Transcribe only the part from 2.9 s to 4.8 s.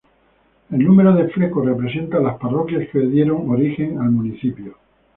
que dieron origen al municipio.